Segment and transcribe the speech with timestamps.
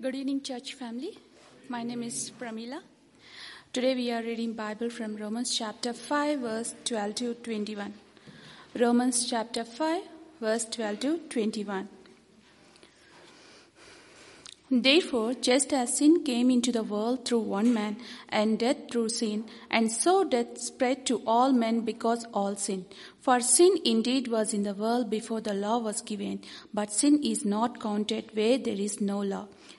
[0.00, 1.18] Good evening, church family.
[1.68, 2.80] My name is Pramila.
[3.72, 7.94] Today we are reading Bible from Romans chapter 5 verse 12 to 21.
[8.78, 10.02] Romans chapter 5
[10.40, 11.88] verse 12 to 21.
[14.70, 17.96] Therefore, just as sin came into the world through one man,
[18.28, 22.84] and death through sin, and so death spread to all men because all sin.
[23.18, 26.42] For sin indeed was in the world before the law was given,
[26.72, 29.48] but sin is not counted where there is no law.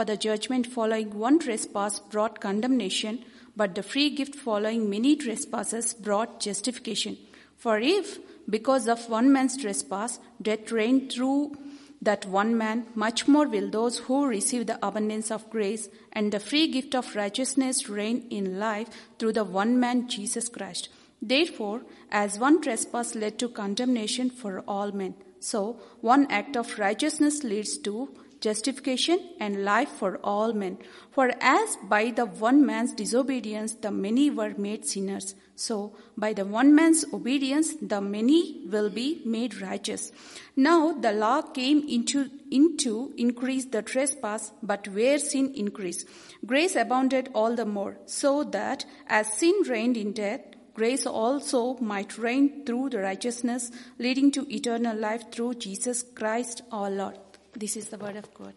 [0.00, 3.22] For the judgment following one trespass brought condemnation,
[3.54, 7.18] but the free gift following many trespasses brought justification.
[7.58, 11.58] For if, because of one man's trespass, death reigned through
[12.00, 16.40] that one man, much more will those who receive the abundance of grace and the
[16.40, 20.88] free gift of righteousness reign in life through the one man, Jesus Christ.
[21.20, 27.44] Therefore, as one trespass led to condemnation for all men, so one act of righteousness
[27.44, 28.08] leads to
[28.40, 30.78] justification and life for all men.
[31.12, 36.44] For as by the one man's disobedience the many were made sinners, so by the
[36.44, 40.10] one man's obedience the many will be made righteous.
[40.56, 46.08] Now the law came into, into increase the trespass, but where sin increased,
[46.46, 50.40] grace abounded all the more, so that as sin reigned in death,
[50.74, 56.90] grace also might reign through the righteousness leading to eternal life through Jesus Christ our
[56.90, 57.18] Lord.
[57.56, 58.54] This is the word of God.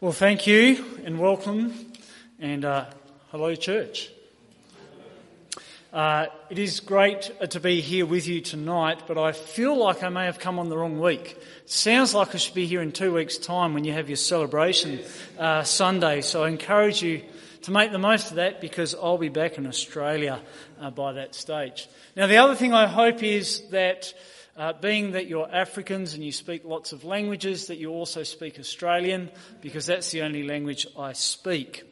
[0.00, 1.92] Well, thank you and welcome,
[2.40, 2.86] and uh,
[3.30, 4.10] hello, church.
[5.92, 10.08] Uh, it is great to be here with you tonight, but I feel like I
[10.08, 11.38] may have come on the wrong week.
[11.64, 14.98] Sounds like I should be here in two weeks' time when you have your celebration
[15.38, 17.22] uh, Sunday, so I encourage you
[17.62, 20.42] to make the most of that because I'll be back in Australia
[20.80, 21.88] uh, by that stage.
[22.16, 24.12] Now, the other thing I hope is that
[24.56, 28.58] uh, being that you're Africans and you speak lots of languages, that you also speak
[28.58, 31.82] Australian, because that's the only language I speak.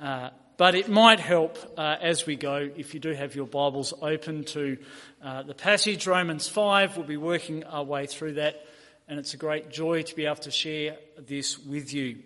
[0.00, 3.94] Uh, but it might help uh, as we go if you do have your Bibles
[4.00, 4.76] open to
[5.22, 6.96] uh, the passage, Romans 5.
[6.96, 8.64] We'll be working our way through that,
[9.08, 12.18] and it's a great joy to be able to share this with you.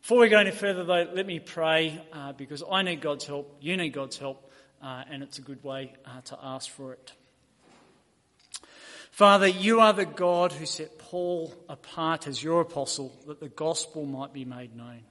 [0.00, 3.56] Before we go any further, though, let me pray uh, because I need God's help,
[3.60, 4.50] you need God's help,
[4.82, 5.92] uh, and it's a good way
[6.26, 7.12] to ask for it.
[9.16, 14.04] Father, you are the God who set Paul apart as your apostle that the gospel
[14.04, 15.04] might be made known,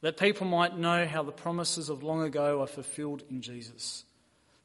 [0.00, 4.02] that people might know how the promises of long ago are fulfilled in Jesus.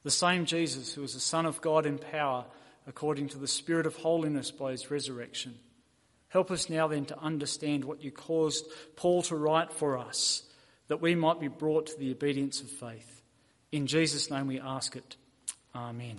[0.02, 2.46] The same Jesus who is the Son of God in power
[2.84, 5.54] according to the Spirit of holiness by his resurrection.
[6.26, 10.42] Help us now then to understand what you caused Paul to write for us,
[10.88, 13.22] that we might be brought to the obedience of faith.
[13.70, 15.14] In Jesus' name we ask it.
[15.76, 16.16] Amen.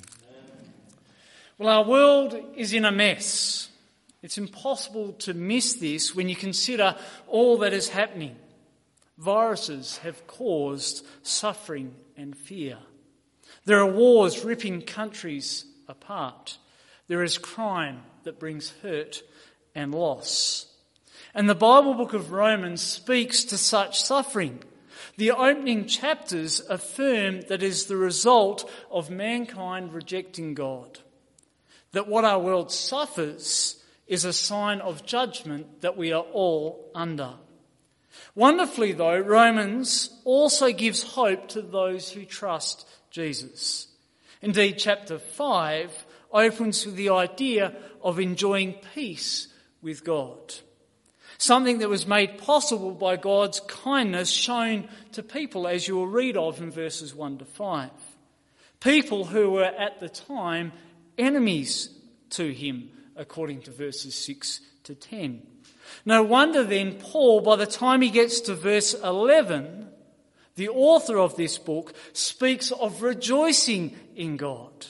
[1.61, 3.69] Well, our world is in a mess.
[4.23, 6.95] It's impossible to miss this when you consider
[7.27, 8.35] all that is happening.
[9.19, 12.79] Viruses have caused suffering and fear.
[13.65, 16.57] There are wars ripping countries apart.
[17.07, 19.21] There is crime that brings hurt
[19.75, 20.65] and loss.
[21.35, 24.63] And the Bible book of Romans speaks to such suffering.
[25.17, 30.97] The opening chapters affirm that is the result of mankind rejecting God
[31.91, 37.33] that what our world suffers is a sign of judgment that we are all under.
[38.35, 43.87] Wonderfully, though, Romans also gives hope to those who trust Jesus.
[44.41, 49.47] Indeed, chapter 5 opens with the idea of enjoying peace
[49.81, 50.55] with God.
[51.37, 56.37] Something that was made possible by God's kindness shown to people, as you will read
[56.37, 57.89] of in verses 1 to 5.
[58.79, 60.71] People who were at the time
[61.21, 61.89] enemies
[62.31, 65.41] to him, according to verses 6 to 10.
[66.05, 69.87] No wonder then, Paul, by the time he gets to verse 11,
[70.55, 74.87] the author of this book speaks of rejoicing in God.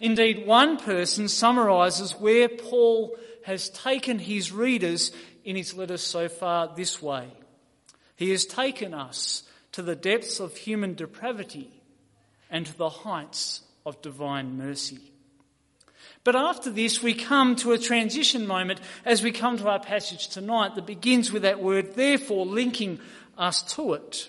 [0.00, 5.12] Indeed, one person summarizes where Paul has taken his readers
[5.44, 7.28] in his letters so far this way.
[8.16, 11.82] He has taken us to the depths of human depravity
[12.50, 15.12] and to the heights of divine mercy.
[16.24, 20.28] But after this, we come to a transition moment as we come to our passage
[20.28, 23.00] tonight that begins with that word, therefore, linking
[23.36, 24.28] us to it.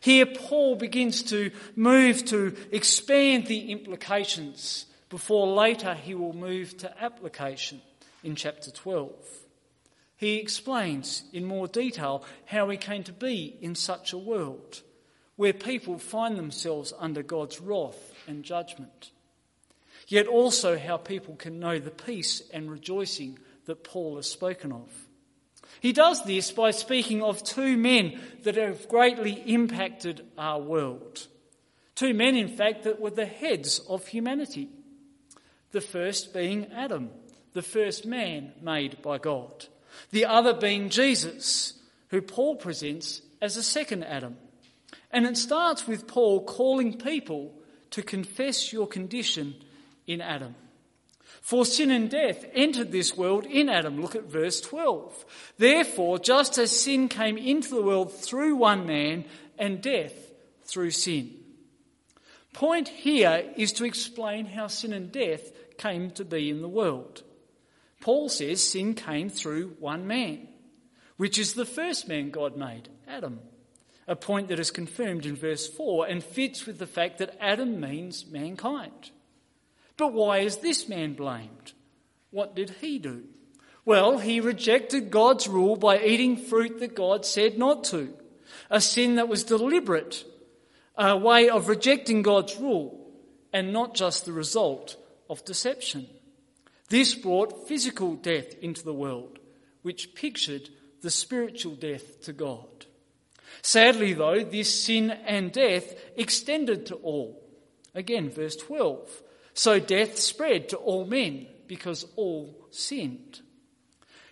[0.00, 7.02] Here, Paul begins to move to expand the implications before later he will move to
[7.02, 7.80] application
[8.22, 9.12] in chapter 12.
[10.16, 14.82] He explains in more detail how he came to be in such a world
[15.36, 19.12] where people find themselves under God's wrath and judgment
[20.08, 24.90] yet also how people can know the peace and rejoicing that Paul has spoken of.
[25.80, 31.26] He does this by speaking of two men that have greatly impacted our world.
[31.94, 34.68] Two men, in fact, that were the heads of humanity.
[35.72, 37.10] The first being Adam,
[37.52, 39.66] the first man made by God.
[40.10, 41.74] The other being Jesus,
[42.08, 44.36] who Paul presents as a second Adam.
[45.10, 47.52] And it starts with Paul calling people
[47.90, 49.54] to confess your condition
[50.08, 50.56] in Adam.
[51.40, 54.00] For sin and death entered this world in Adam.
[54.00, 55.24] Look at verse 12.
[55.56, 59.24] Therefore, just as sin came into the world through one man
[59.56, 60.14] and death
[60.64, 61.34] through sin.
[62.52, 67.22] Point here is to explain how sin and death came to be in the world.
[68.00, 70.48] Paul says sin came through one man,
[71.16, 73.40] which is the first man God made, Adam.
[74.06, 77.78] A point that is confirmed in verse 4 and fits with the fact that Adam
[77.78, 79.10] means mankind.
[79.98, 81.72] But why is this man blamed?
[82.30, 83.24] What did he do?
[83.84, 88.14] Well, he rejected God's rule by eating fruit that God said not to.
[88.70, 90.24] A sin that was deliberate,
[90.96, 93.10] a way of rejecting God's rule,
[93.52, 94.96] and not just the result
[95.28, 96.06] of deception.
[96.88, 99.38] This brought physical death into the world,
[99.82, 100.68] which pictured
[101.02, 102.86] the spiritual death to God.
[103.62, 107.42] Sadly, though, this sin and death extended to all.
[107.94, 109.22] Again, verse 12.
[109.58, 113.40] So death spread to all men because all sinned.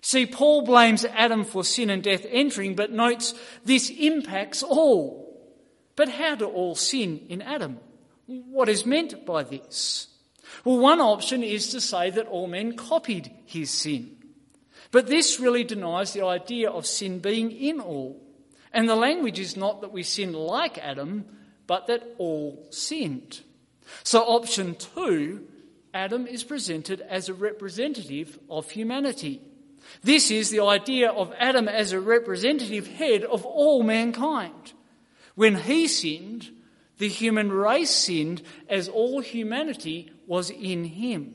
[0.01, 3.35] See, Paul blames Adam for sin and death entering, but notes
[3.65, 5.53] this impacts all.
[5.97, 7.81] But how do all sin in Adam?
[8.27, 10.07] What is meant by this?
[10.65, 14.17] Well, one option is to say that all men copied his sin.
[14.93, 18.23] But this really denies the idea of sin being in all.
[18.73, 21.25] And the language is not that we sin like Adam,
[21.67, 23.41] but that all sinned.
[24.03, 25.47] So, option two,
[25.95, 29.41] Adam is presented as a representative of humanity.
[30.03, 34.73] This is the idea of Adam as a representative head of all mankind.
[35.35, 36.51] When he sinned,
[36.99, 41.35] the human race sinned as all humanity was in him.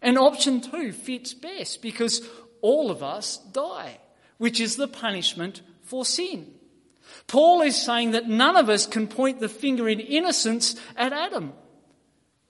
[0.00, 2.26] And option two fits best because
[2.60, 3.98] all of us die,
[4.38, 6.52] which is the punishment for sin.
[7.26, 11.52] Paul is saying that none of us can point the finger in innocence at Adam.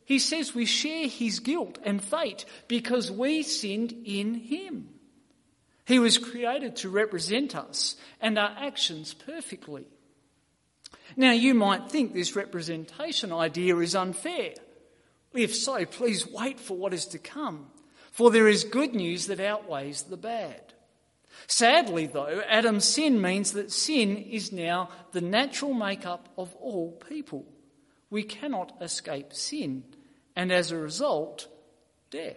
[0.08, 4.88] He says we share his guilt and fate because we sinned in him.
[5.84, 9.84] He was created to represent us and our actions perfectly.
[11.14, 14.54] Now, you might think this representation idea is unfair.
[15.34, 17.66] If so, please wait for what is to come,
[18.10, 20.72] for there is good news that outweighs the bad.
[21.48, 27.44] Sadly, though, Adam's sin means that sin is now the natural makeup of all people.
[28.08, 29.84] We cannot escape sin
[30.38, 31.48] and as a result,
[32.12, 32.36] death.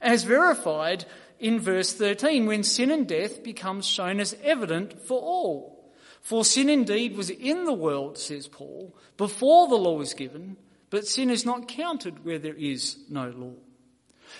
[0.00, 1.04] As verified
[1.40, 5.92] in verse 13, when sin and death becomes shown as evident for all.
[6.20, 10.56] For sin indeed was in the world, says Paul, before the law was given,
[10.88, 13.56] but sin is not counted where there is no law.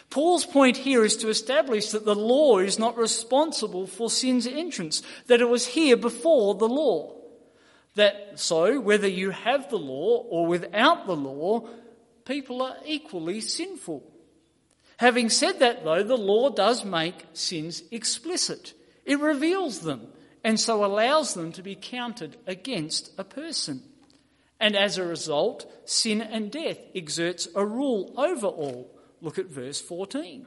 [0.08, 5.02] Paul's point here is to establish that the law is not responsible for sin's entrance,
[5.26, 7.16] that it was here before the law.
[7.96, 11.68] That so, whether you have the law or without the law,
[12.24, 14.02] people are equally sinful.
[14.98, 18.74] Having said that, though, the law does make sins explicit.
[19.04, 20.08] It reveals them
[20.44, 23.82] and so allows them to be counted against a person.
[24.60, 28.94] And as a result, sin and death exerts a rule over all.
[29.20, 30.46] Look at verse 14.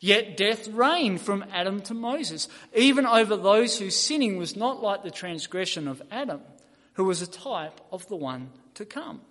[0.00, 5.02] Yet death reigned from Adam to Moses, even over those whose sinning was not like
[5.02, 6.42] the transgression of Adam,
[6.94, 9.22] who was a type of the one to come.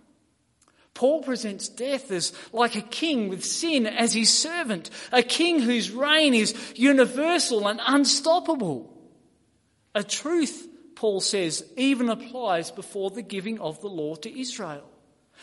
[0.95, 5.91] Paul presents death as like a king with sin as his servant, a king whose
[5.91, 8.91] reign is universal and unstoppable.
[9.93, 14.89] A truth, Paul says, even applies before the giving of the law to Israel.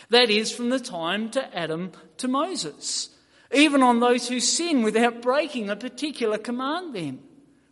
[0.09, 3.11] That is, from the time to Adam to Moses,
[3.55, 7.21] even on those who sin without breaking a particular command, then,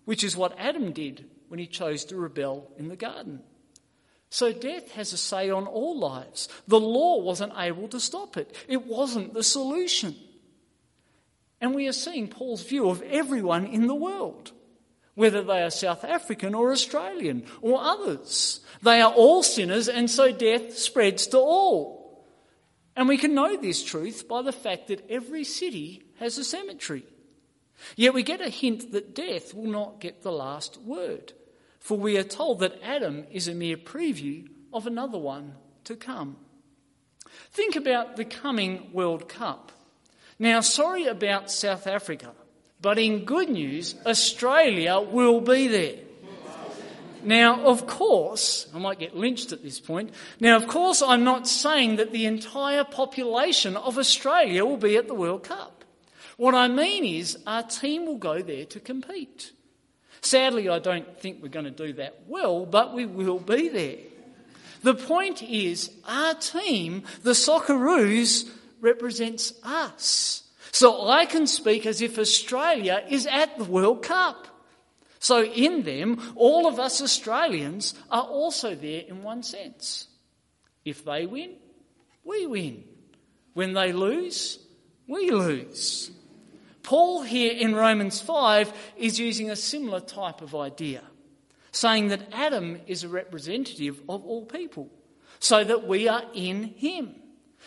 [0.05, 3.41] which is what Adam did when he chose to rebel in the garden.
[4.31, 6.49] So death has a say on all lives.
[6.69, 10.15] The law wasn't able to stop it, it wasn't the solution.
[11.61, 14.53] And we are seeing Paul's view of everyone in the world,
[15.15, 18.61] whether they are South African or Australian or others.
[18.83, 22.25] They are all sinners, and so death spreads to all.
[22.97, 27.05] And we can know this truth by the fact that every city has a cemetery.
[27.97, 31.33] Yet we get a hint that death will not get the last word,
[31.81, 36.37] for we are told that Adam is a mere preview of another one to come.
[37.51, 39.73] Think about the coming World Cup.
[40.39, 42.33] Now, sorry about South Africa,
[42.81, 45.97] but in good news, Australia will be there.
[47.23, 50.13] Now, of course, I might get lynched at this point.
[50.39, 55.07] Now, of course, I'm not saying that the entire population of Australia will be at
[55.07, 55.85] the World Cup.
[56.39, 59.53] What I mean is, our team will go there to compete.
[60.23, 63.97] Sadly, I don't think we're going to do that well, but we will be there.
[64.83, 68.49] The point is, our team, the Socceroos,
[68.81, 70.43] represents us.
[70.73, 74.47] So I can speak as if Australia is at the World Cup.
[75.19, 80.07] So in them, all of us Australians are also there in one sense.
[80.85, 81.57] If they win,
[82.25, 82.85] we win.
[83.53, 84.59] When they lose,
[85.07, 86.11] we lose.
[86.83, 91.03] Paul here in Romans 5 is using a similar type of idea,
[91.73, 94.91] saying that Adam is a representative of all people,
[95.39, 97.15] so that we are in him.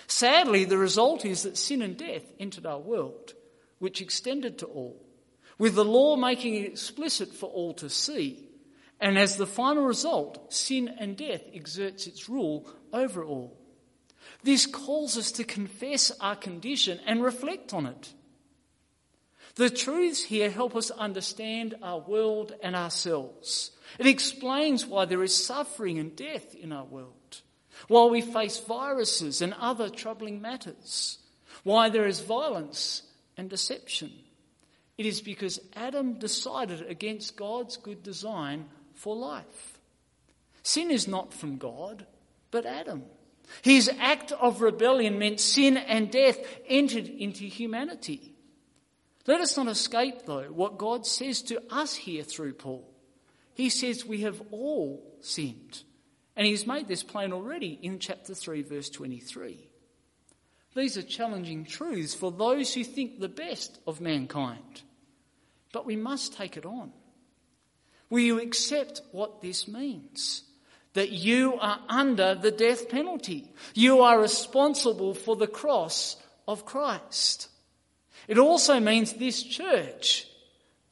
[0.08, 3.34] Sadly, the result is that sin and death entered our world,
[3.80, 5.00] which extended to all,
[5.58, 8.50] with the law making it explicit for all to see.
[9.00, 13.58] And as the final result, sin and death exerts its rule over all.
[14.44, 18.14] This calls us to confess our condition and reflect on it.
[19.56, 23.72] The truths here help us understand our world and ourselves.
[24.00, 27.42] It explains why there is suffering and death in our world
[27.88, 31.20] while we face viruses and other troubling matters,
[31.64, 33.04] why there is violence
[33.38, 34.12] and deception.
[34.98, 39.80] It is because Adam decided against God's good design for life.
[40.62, 42.06] Sin is not from God,
[42.52, 43.04] but Adam.
[43.62, 48.33] His act of rebellion meant sin and death entered into humanity.
[49.26, 52.90] Let us not escape, though, what God says to us here through Paul.
[53.54, 55.84] He says we have all sinned
[56.36, 59.70] and he's made this plain already in chapter 3, verse 23.
[60.76, 64.82] These are challenging truths for those who think the best of mankind.
[65.72, 66.92] But we must take it on.
[68.10, 70.44] Will you accept what this means?
[70.94, 73.52] That you are under the death penalty.
[73.76, 76.16] You are responsible for the cross
[76.48, 77.50] of Christ.
[78.28, 80.28] It also means this church,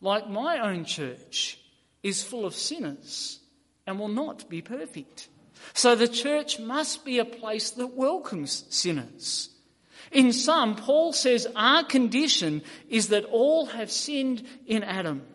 [0.01, 1.59] like my own church,
[2.03, 3.39] is full of sinners
[3.87, 5.29] and will not be perfect.
[5.73, 9.49] So the church must be a place that welcomes sinners.
[10.11, 15.25] In sum, Paul says our condition is that all have sinned in Adam.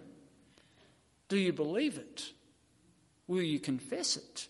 [1.28, 2.32] Do you believe it?
[3.26, 4.48] Will you confess it?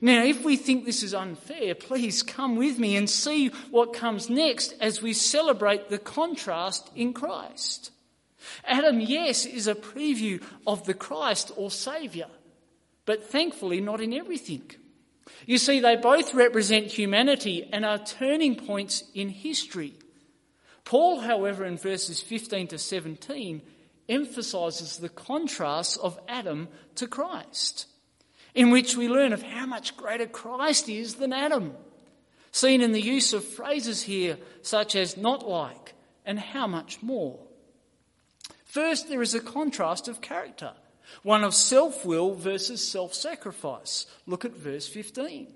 [0.00, 4.30] Now, if we think this is unfair, please come with me and see what comes
[4.30, 7.90] next as we celebrate the contrast in Christ.
[8.64, 12.28] Adam, yes, is a preview of the Christ or Saviour,
[13.04, 14.62] but thankfully not in everything.
[15.46, 19.94] You see, they both represent humanity and are turning points in history.
[20.84, 23.62] Paul, however, in verses 15 to 17,
[24.08, 27.86] emphasizes the contrast of Adam to Christ,
[28.54, 31.74] in which we learn of how much greater Christ is than Adam,
[32.52, 37.38] seen in the use of phrases here such as not like and how much more.
[38.64, 40.72] First, there is a contrast of character.
[41.22, 44.06] One of self will versus self sacrifice.
[44.26, 45.52] Look at verse 15.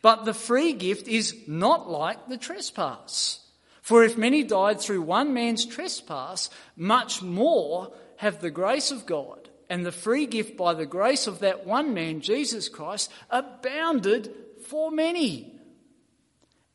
[0.00, 3.40] But the free gift is not like the trespass.
[3.82, 9.43] For if many died through one man's trespass, much more have the grace of God
[9.68, 14.34] and the free gift by the grace of that one man, Jesus Christ, abounded
[14.68, 15.54] for many.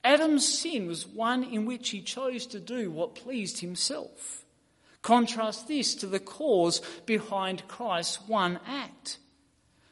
[0.04, 4.46] Adam's sin was one in which he chose to do what pleased himself.
[5.02, 9.18] Contrast this to the cause behind Christ's one act.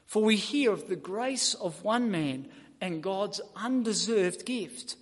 [0.05, 2.47] For we hear of the grace of one man
[2.79, 4.95] and God's undeserved gift.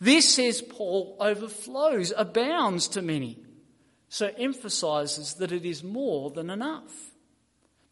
[0.00, 3.38] This, says Paul, overflows, abounds to many.
[4.08, 7.11] So emphasizes that it is more than enough.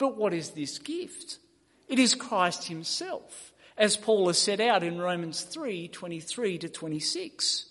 [0.00, 1.38] But what is this gift?
[1.86, 7.66] It is Christ himself, as Paul has set out in Romans 3 23 to 26.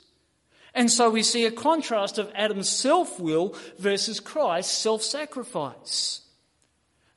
[0.75, 6.21] And so we see a contrast of Adam's self will versus Christ's self sacrifice.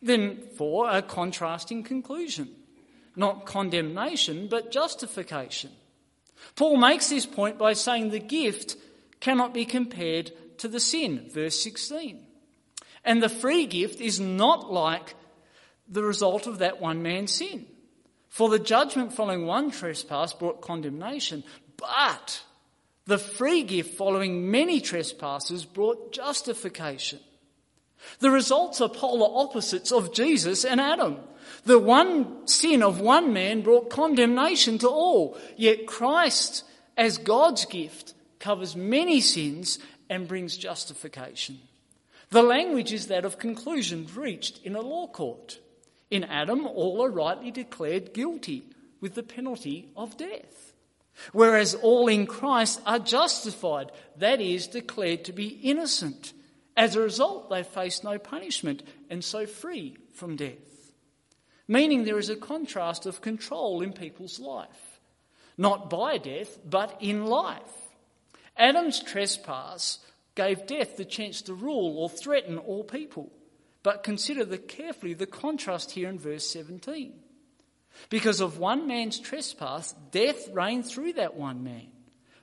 [0.01, 2.49] Then, for a contrasting conclusion.
[3.15, 5.71] Not condemnation, but justification.
[6.57, 8.77] Paul makes this point by saying the gift
[9.21, 12.27] cannot be compared to the sin, verse 16.
[13.05, 15.15] And the free gift is not like
[15.89, 17.67] the result of that one man's sin.
[18.29, 21.45] For the judgment following one trespass brought condemnation,
[21.77, 22.43] but
[23.07, 27.19] the free gift following many trespasses brought justification.
[28.21, 31.19] The results are polar opposites of Jesus and Adam.
[31.65, 36.65] The one sin of one man brought condemnation to all, yet Christ,
[36.97, 39.79] as God's gift, covers many sins
[40.09, 41.59] and brings justification.
[42.33, 45.59] The language is that of conclusion reached in a law court.
[46.11, 48.63] In Adam, all are rightly declared guilty
[49.03, 50.73] with the penalty of death.
[51.33, 56.33] Whereas all in Christ are justified, that is, declared to be innocent.
[56.75, 60.95] As a result, they face no punishment and so free from death.
[61.69, 65.01] Meaning there is a contrast of control in people's life.
[65.59, 67.61] Not by death, but in life.
[68.57, 69.99] Adam's trespass
[70.35, 73.31] gave death the chance to rule or threaten all people.
[73.83, 77.15] But consider the, carefully the contrast here in verse 17.
[78.09, 81.89] Because of one man's trespass, death reigned through that one man.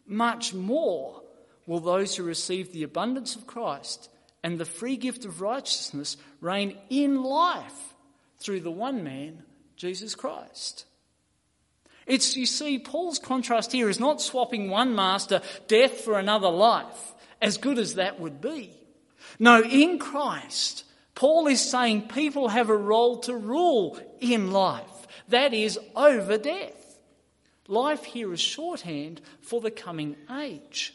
[0.05, 1.23] Much more
[1.65, 4.09] will those who receive the abundance of Christ
[4.43, 7.93] and the free gift of righteousness reign in life
[8.39, 9.43] through the one man,
[9.75, 10.85] Jesus Christ.
[12.05, 17.13] It's, you see, Paul's contrast here is not swapping one master, death, for another life,
[17.41, 18.71] as good as that would be.
[19.37, 20.83] No, in Christ,
[21.15, 26.99] Paul is saying people have a role to rule in life, that is, over death.
[27.67, 30.93] Life here is shorthand for the coming age.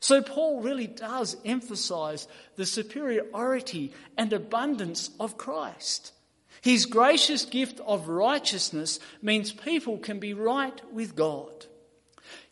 [0.00, 6.12] So Paul really does emphasize the superiority and abundance of Christ.
[6.60, 11.66] His gracious gift of righteousness means people can be right with God.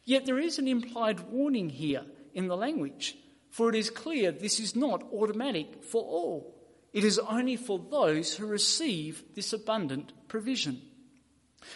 [0.05, 3.17] Yet there is an implied warning here in the language,
[3.53, 6.59] for it is clear this is not automatic for all.
[6.95, 10.81] It is only for those who receive this abundant provision.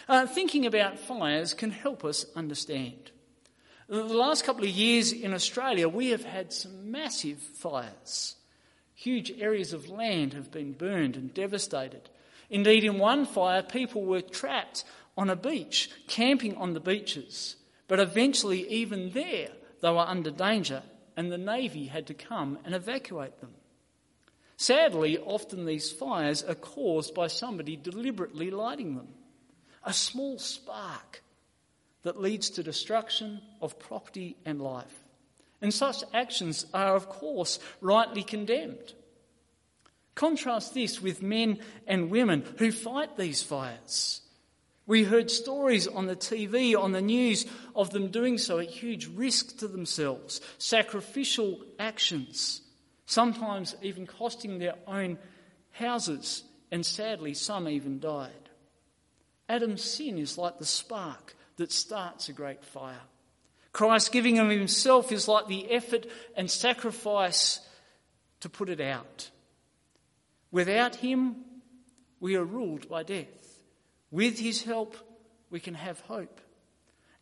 [0.09, 3.11] Uh, thinking about fires can help us understand.
[3.87, 8.35] The last couple of years in Australia, we have had some massive fires.
[8.95, 12.09] Huge areas of land have been burned and devastated.
[12.49, 14.83] Indeed, in one fire, people were trapped
[15.15, 17.55] on a beach, camping on the beaches.
[17.87, 19.49] But eventually, even there,
[19.81, 20.81] they were under danger,
[21.17, 23.55] and the Navy had to come and evacuate them.
[24.55, 29.07] Sadly, often these fires are caused by somebody deliberately lighting them.
[29.83, 31.23] A small spark
[32.03, 35.03] that leads to destruction of property and life.
[35.61, 38.93] And such actions are, of course, rightly condemned.
[40.13, 44.21] Contrast this with men and women who fight these fires.
[44.87, 47.45] We heard stories on the TV, on the news,
[47.75, 52.61] of them doing so at huge risk to themselves, sacrificial actions,
[53.05, 55.19] sometimes even costing their own
[55.71, 58.31] houses, and sadly, some even died.
[59.49, 63.01] Adam's sin is like the spark that starts a great fire.
[63.73, 67.59] Christ giving of himself is like the effort and sacrifice
[68.39, 69.29] to put it out.
[70.49, 71.35] Without him,
[72.19, 73.46] we are ruled by death.
[74.11, 74.95] With his help,
[75.49, 76.41] we can have hope.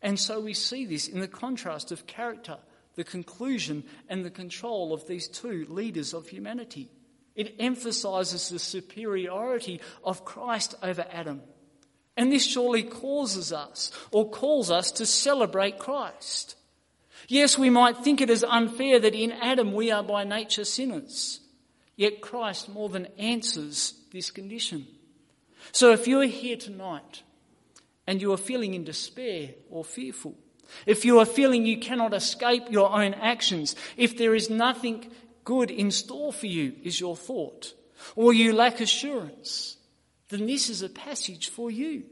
[0.02, 2.58] And so we see this in the contrast of character,
[2.94, 6.90] the conclusion, and the control of these two leaders of humanity.
[7.34, 11.42] It emphasizes the superiority of Christ over Adam.
[12.16, 16.56] And this surely causes us or calls us to celebrate Christ.
[17.28, 21.40] Yes, we might think it is unfair that in Adam we are by nature sinners.
[21.96, 24.86] Yet Christ more than answers this condition.
[25.72, 27.22] So if you are here tonight
[28.06, 30.34] and you are feeling in despair or fearful,
[30.84, 35.10] if you are feeling you cannot escape your own actions, if there is nothing
[35.44, 37.72] good in store for you, is your thought,
[38.16, 39.76] or you lack assurance,
[40.28, 42.04] then this is a passage for you.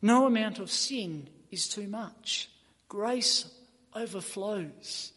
[0.00, 2.50] No amount of sin is too much.
[2.88, 3.50] Grace
[3.94, 5.13] overflows.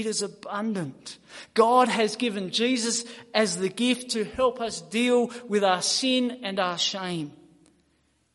[0.00, 1.18] It is abundant.
[1.54, 6.58] God has given Jesus as the gift to help us deal with our sin and
[6.58, 7.32] our shame.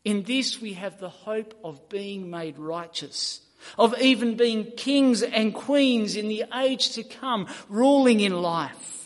[0.04, 3.40] In this we have the hope of being made righteous,
[3.78, 8.96] of even being kings and queens in the age to come, ruling in life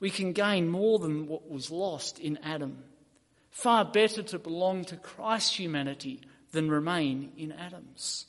[0.00, 2.84] we can gain more than what was lost in Adam.
[3.50, 6.20] Far better to belong to Christ's humanity
[6.52, 8.26] than remain in Adam's.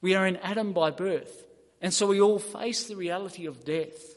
[0.00, 1.45] We are in Adam by birth,
[1.80, 4.16] and so we all face the reality of death.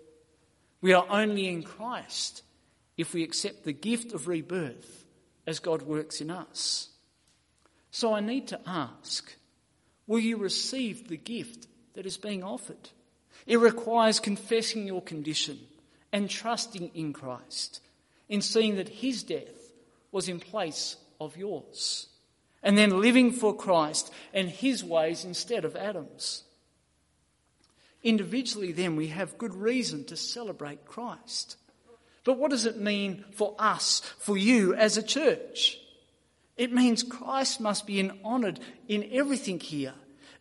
[0.81, 2.43] We are only in Christ
[2.97, 5.05] if we accept the gift of rebirth
[5.45, 6.89] as God works in us.
[7.91, 9.35] So I need to ask
[10.07, 12.89] will you receive the gift that is being offered?
[13.45, 15.59] It requires confessing your condition
[16.11, 17.81] and trusting in Christ,
[18.27, 19.71] in seeing that his death
[20.11, 22.07] was in place of yours,
[22.63, 26.43] and then living for Christ and his ways instead of Adam's.
[28.03, 31.57] Individually, then, we have good reason to celebrate Christ.
[32.23, 35.79] But what does it mean for us, for you as a church?
[36.57, 39.93] It means Christ must be honoured in everything here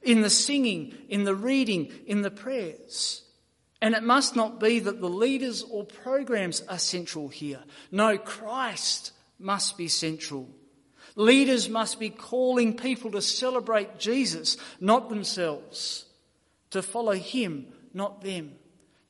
[0.03, 3.23] in the singing, in the reading, in the prayers.
[3.81, 7.61] And it must not be that the leaders or programs are central here.
[7.93, 10.49] No, Christ must be central.
[11.15, 16.05] Leaders must be calling people to celebrate Jesus, not themselves.
[16.71, 18.53] To follow Him, not them.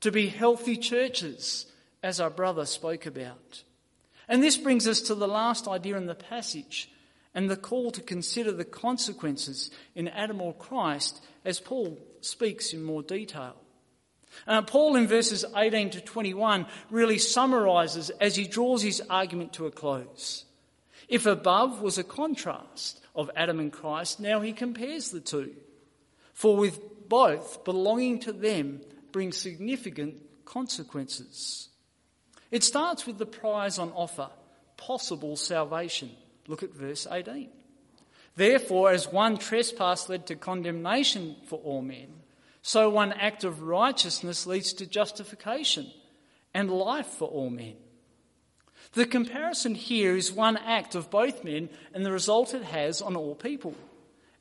[0.00, 1.66] To be healthy churches,
[2.02, 3.62] as our brother spoke about.
[4.28, 6.90] And this brings us to the last idea in the passage
[7.34, 12.82] and the call to consider the consequences in Adam or Christ as Paul speaks in
[12.82, 13.56] more detail.
[14.46, 19.66] Uh, Paul in verses 18 to 21 really summarises as he draws his argument to
[19.66, 20.44] a close.
[21.08, 25.54] If above was a contrast of Adam and Christ, now he compares the two.
[26.34, 28.80] For with both belonging to them
[29.12, 31.68] brings significant consequences.
[32.50, 34.30] It starts with the prize on offer,
[34.76, 36.10] possible salvation.
[36.46, 37.50] Look at verse 18.
[38.36, 42.08] Therefore, as one trespass led to condemnation for all men,
[42.62, 45.90] so one act of righteousness leads to justification
[46.54, 47.74] and life for all men.
[48.92, 53.16] The comparison here is one act of both men and the result it has on
[53.16, 53.74] all people.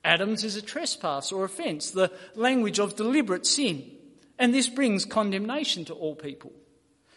[0.07, 3.91] Adam's is a trespass or offence, the language of deliberate sin,
[4.39, 6.53] and this brings condemnation to all people.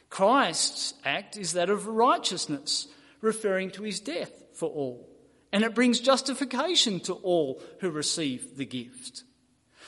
[0.08, 2.88] Christ's act is that of righteousness,
[3.20, 5.08] referring to his death for all.
[5.52, 9.22] And it brings justification to all who receive the gift.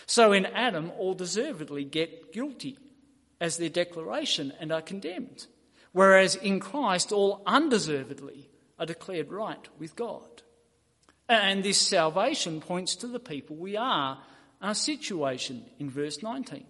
[0.07, 2.79] So in Adam, all deservedly get guilty
[3.41, 5.47] as their declaration and are condemned.
[5.91, 10.42] Whereas in Christ, all undeservedly are declared right with God.
[11.29, 14.23] And this salvation points to the people we are,
[14.61, 16.65] our situation in verse 19.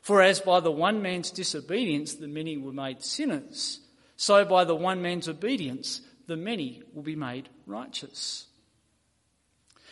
[0.00, 3.80] For as by the one man's disobedience the many were made sinners,
[4.16, 8.46] so by the one man's obedience the many will be made righteous.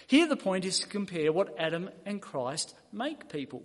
[0.07, 3.62] Here, the point is to compare what Adam and Christ make people.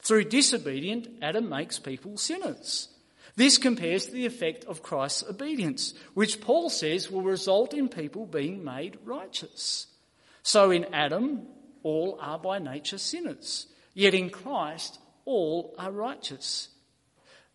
[0.00, 2.88] Through disobedient, Adam makes people sinners.
[3.36, 8.26] This compares to the effect of Christ's obedience, which Paul says will result in people
[8.26, 9.88] being made righteous.
[10.42, 11.46] So in Adam,
[11.82, 16.68] all are by nature sinners, yet in Christ, all are righteous.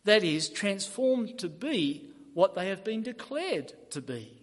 [0.04, 4.40] That is, transformed to be what they have been declared to be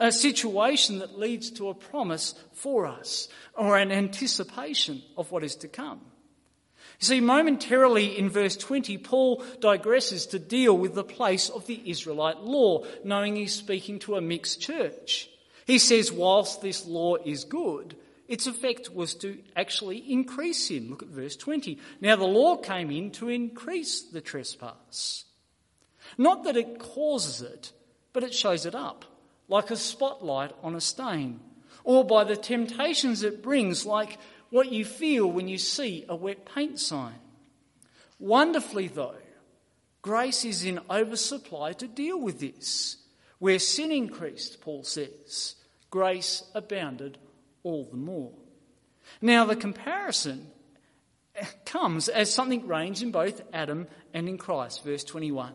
[0.00, 5.56] a situation that leads to a promise for us or an anticipation of what is
[5.56, 6.00] to come.
[7.00, 11.80] You see, momentarily in verse 20, Paul digresses to deal with the place of the
[11.86, 15.30] Israelite law, knowing he's speaking to a mixed church.
[15.66, 17.96] He says, whilst this law is good,
[18.28, 20.90] its effect was to actually increase sin.
[20.90, 21.78] Look at verse 20.
[22.02, 25.24] Now the law came in to increase the trespass.
[26.18, 27.72] Not that it causes it,
[28.12, 29.04] but it shows it up
[29.48, 31.40] like a spotlight on a stain,
[31.82, 34.18] or by the temptations it brings, like
[34.50, 37.18] what you feel when you see a wet paint sign.
[38.18, 39.16] Wonderfully, though,
[40.02, 42.96] grace is in oversupply to deal with this.
[43.38, 45.54] Where sin increased, Paul says,
[45.88, 47.16] grace abounded
[47.62, 48.32] all the more.
[49.22, 50.48] Now, the comparison
[51.64, 55.54] comes as something reigns in both Adam and in Christ, verse 21.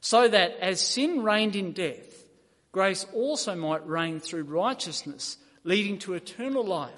[0.00, 2.24] So that as sin reigned in death,
[2.70, 6.92] grace also might reign through righteousness, leading to eternal life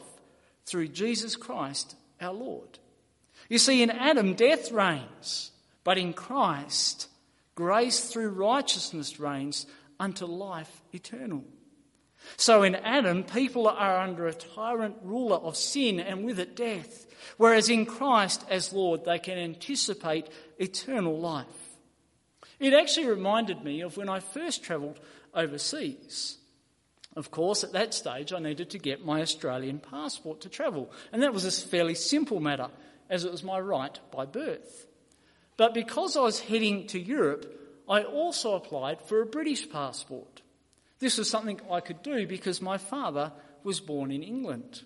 [0.69, 2.79] through Jesus Christ our Lord.
[3.49, 5.51] You see, in Adam, death reigns,
[5.85, 7.09] but in Christ,
[7.55, 9.67] grace through righteousness reigns
[9.99, 11.45] unto life eternal.
[12.37, 17.07] So in Adam, people are under a tyrant ruler of sin and with it death,
[17.37, 20.29] whereas in Christ as Lord, they can anticipate
[20.59, 21.47] eternal life.
[22.61, 24.99] It actually reminded me of when I first travelled
[25.33, 26.39] overseas.
[27.19, 31.21] Of course, at that stage, I needed to get my Australian passport to travel, and
[31.25, 32.69] that was a fairly simple matter,
[33.11, 34.87] as it was my right by birth.
[35.57, 37.45] But because I was heading to Europe,
[37.89, 40.43] I also applied for a British passport.
[41.01, 43.33] This was something I could do because my father
[43.65, 44.85] was born in England.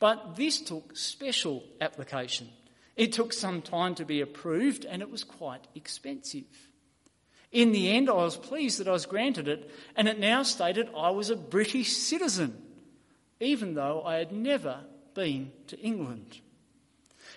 [0.00, 2.48] But this took special application.
[2.96, 6.50] It took some time to be approved and it was quite expensive.
[7.54, 10.88] In the end, I was pleased that I was granted it, and it now stated
[10.94, 12.60] I was a British citizen,
[13.38, 14.80] even though I had never
[15.14, 16.40] been to England.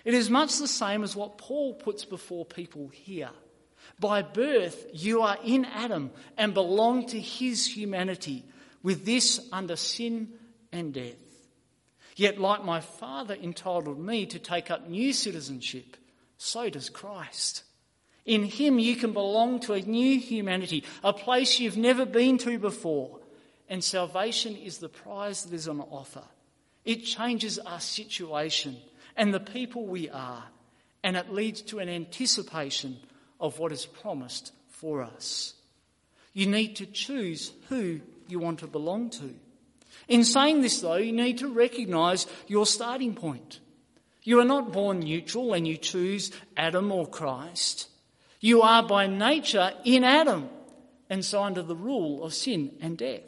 [0.04, 3.30] It is much the same as what Paul puts before people here.
[4.00, 8.44] By birth, you are in Adam and belong to his humanity,
[8.82, 10.30] with this under sin
[10.72, 11.14] and death.
[12.16, 15.96] Yet, like my Father entitled me to take up new citizenship,
[16.38, 17.62] so does Christ.
[18.28, 22.58] In him, you can belong to a new humanity, a place you've never been to
[22.58, 23.20] before.
[23.70, 26.24] And salvation is the prize that is on offer.
[26.84, 28.76] It changes our situation
[29.16, 30.44] and the people we are,
[31.02, 32.98] and it leads to an anticipation
[33.40, 35.54] of what is promised for us.
[36.34, 39.34] You need to choose who you want to belong to.
[40.06, 43.60] In saying this, though, you need to recognise your starting point.
[44.22, 47.88] You are not born neutral and you choose Adam or Christ.
[48.40, 50.48] You are by nature in Adam
[51.10, 53.22] and so under the rule of sin and death.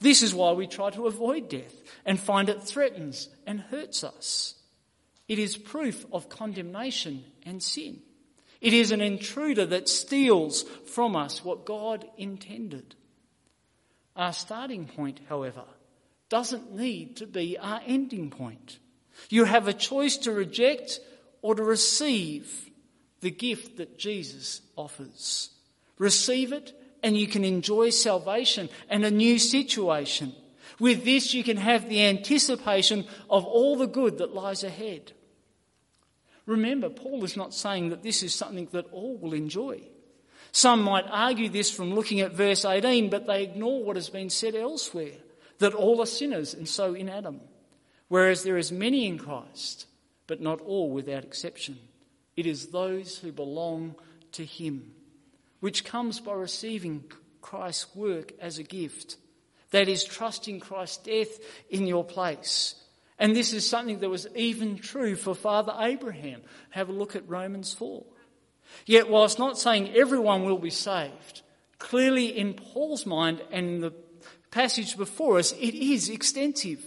[0.00, 4.54] This is why we try to avoid death and find it threatens and hurts us.
[5.28, 8.00] It is proof of condemnation and sin.
[8.60, 12.94] It is an intruder that steals from us what God intended.
[14.14, 15.64] Our starting point, however,
[16.28, 18.78] doesn't need to be our ending point.
[19.28, 21.00] You have a choice to reject
[21.42, 22.65] or to receive
[23.26, 25.50] the gift that Jesus offers.
[25.98, 30.32] Receive it and you can enjoy salvation and a new situation.
[30.78, 35.10] With this, you can have the anticipation of all the good that lies ahead.
[36.46, 39.80] Remember, Paul is not saying that this is something that all will enjoy.
[40.52, 44.30] Some might argue this from looking at verse 18, but they ignore what has been
[44.30, 45.18] said elsewhere
[45.58, 47.40] that all are sinners and so in Adam.
[48.06, 49.86] Whereas there is many in Christ,
[50.28, 51.80] but not all without exception.
[52.36, 53.94] It is those who belong
[54.32, 54.92] to Him,
[55.60, 57.04] which comes by receiving
[57.40, 59.16] Christ's work as a gift.
[59.70, 61.38] That is, trusting Christ's death
[61.70, 62.74] in your place.
[63.18, 66.42] And this is something that was even true for Father Abraham.
[66.70, 68.04] Have a look at Romans 4.
[68.84, 71.42] Yet, whilst not saying everyone will be saved,
[71.78, 73.92] clearly in Paul's mind and in the
[74.50, 76.84] passage before us, it is extensive.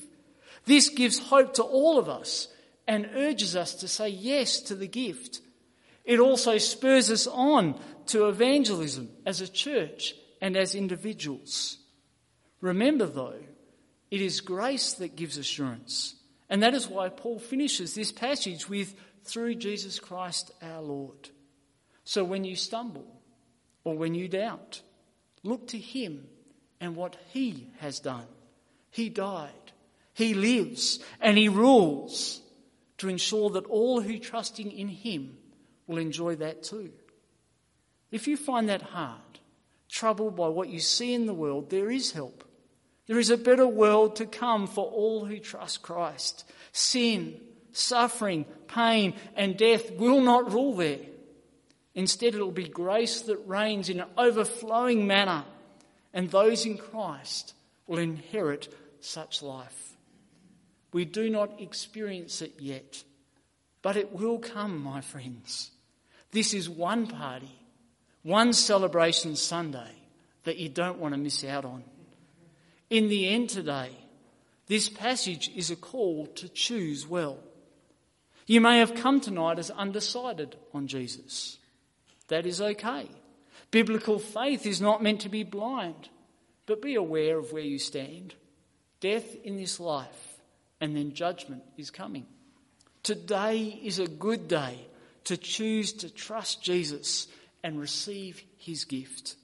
[0.66, 2.48] This gives hope to all of us
[2.89, 5.41] and urges us to say yes to the gift.
[6.04, 11.78] It also spurs us on to evangelism as a church and as individuals.
[12.62, 13.41] Remember, though,
[14.10, 16.15] it is grace that gives assurance.
[16.49, 21.30] And that is why Paul finishes this passage with, through Jesus Christ our Lord.
[22.06, 23.21] So when you stumble
[23.84, 24.82] or when you doubt,
[25.43, 26.25] look to him
[26.82, 28.25] and what he has done.
[28.89, 29.73] He died,
[30.15, 32.41] he lives, and he rules
[33.00, 35.38] to ensure that all who trusting in him
[35.88, 36.92] will enjoy that too.
[38.12, 39.40] If you find that hard,
[39.90, 42.44] troubled by what you see in the world, there is help.
[43.08, 46.50] There is a better world to come for all who trust Christ.
[46.72, 51.00] Sin, suffering, pain, and death will not rule there.
[51.96, 55.44] Instead, it will be grace that reigns in an overflowing manner
[56.14, 57.54] and those in Christ
[57.88, 59.98] will inherit such life.
[60.91, 63.04] We do not experience it yet,
[63.82, 65.71] but it will come, my friends.
[66.32, 67.52] This is one party,
[68.23, 69.91] one celebration Sunday
[70.43, 71.84] that you don't want to miss out on.
[72.89, 73.91] In the end today,
[74.67, 77.39] this passage is a call to choose well.
[78.45, 81.58] You may have come tonight as undecided on Jesus.
[82.30, 83.08] That is okay.
[83.71, 86.10] Biblical faith is not meant to be blind,
[86.65, 88.34] but be aware of where you stand.
[88.99, 90.29] Death in this life,
[90.82, 92.26] and then judgment is coming.
[93.04, 94.88] Today is a good day
[95.26, 97.28] to choose to trust Jesus
[97.63, 99.36] and receive his gift.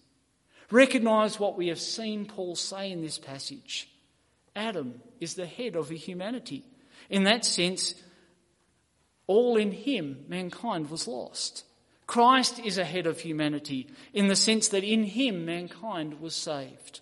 [0.72, 3.90] Recognize what we have seen Paul say in this passage.
[4.56, 6.64] Adam is the head of humanity.
[7.10, 7.94] In that sense,
[9.28, 11.66] all in him, mankind was lost.
[12.08, 17.02] Christ is ahead of humanity in the sense that in him mankind was saved.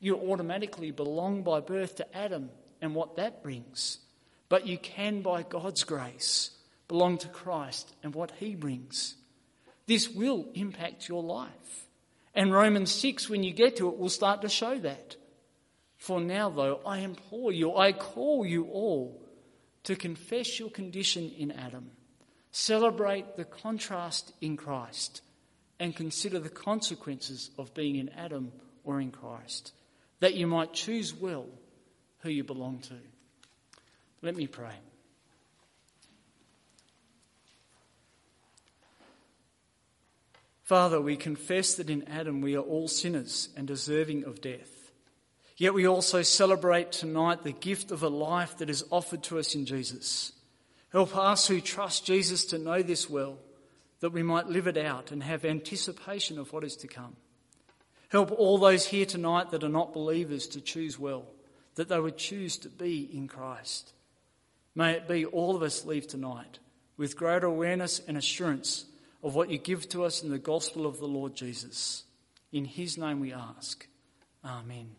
[0.00, 2.50] You automatically belong by birth to Adam
[2.82, 3.98] and what that brings,
[4.50, 6.50] but you can, by God's grace,
[6.88, 9.14] belong to Christ and what he brings.
[9.86, 11.86] This will impact your life.
[12.34, 15.16] And Romans 6, when you get to it, will start to show that.
[15.96, 19.22] For now, though, I implore you, I call you all
[19.84, 21.92] to confess your condition in Adam
[22.52, 25.22] Celebrate the contrast in Christ
[25.80, 28.52] and consider the consequences of being in Adam
[28.84, 29.72] or in Christ,
[30.20, 31.46] that you might choose well
[32.22, 32.94] who you belong to.
[34.22, 34.74] Let me pray.
[40.62, 44.90] Father, we confess that in Adam we are all sinners and deserving of death.
[45.56, 49.54] Yet we also celebrate tonight the gift of a life that is offered to us
[49.54, 50.32] in Jesus
[50.92, 53.38] Help us who trust Jesus to know this well,
[54.00, 57.16] that we might live it out and have anticipation of what is to come.
[58.10, 61.24] Help all those here tonight that are not believers to choose well,
[61.74, 63.92] that they would choose to be in Christ.
[64.74, 66.58] May it be all of us leave tonight
[66.96, 68.86] with greater awareness and assurance
[69.22, 72.04] of what you give to us in the gospel of the Lord Jesus.
[72.52, 73.86] In his name we ask.
[74.44, 74.90] Amen.